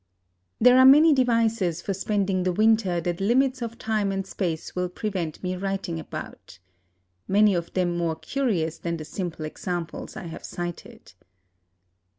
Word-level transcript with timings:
There 0.59 0.79
are 0.79 0.83
many 0.85 1.13
devices 1.13 1.79
for 1.79 1.93
spending 1.93 2.41
the 2.41 2.51
winter 2.51 2.99
that 3.01 3.21
limits 3.21 3.61
of 3.61 3.77
time 3.77 4.11
and 4.11 4.25
space 4.25 4.75
will 4.75 4.89
prevent 4.89 5.43
me 5.43 5.55
writing 5.55 5.99
about. 5.99 6.57
Many 7.27 7.53
of 7.53 7.71
them 7.73 7.97
more 7.97 8.15
curious 8.15 8.79
than 8.79 8.97
the 8.97 9.05
simple 9.05 9.45
examples 9.45 10.17
I 10.17 10.23
have 10.23 10.43
cited. 10.43 11.13